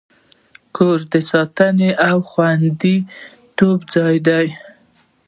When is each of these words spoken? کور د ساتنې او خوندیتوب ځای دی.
کور 0.75 0.99
د 1.13 1.15
ساتنې 1.31 1.89
او 2.09 2.17
خوندیتوب 2.29 3.79
ځای 3.93 4.15
دی. 4.27 4.47